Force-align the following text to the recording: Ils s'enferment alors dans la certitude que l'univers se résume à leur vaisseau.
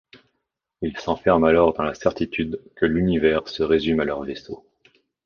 Ils 0.81 0.97
s'enferment 0.97 1.45
alors 1.45 1.75
dans 1.75 1.83
la 1.83 1.93
certitude 1.93 2.59
que 2.75 2.87
l'univers 2.87 3.47
se 3.47 3.61
résume 3.61 3.99
à 3.99 4.05
leur 4.05 4.23
vaisseau. 4.23 4.65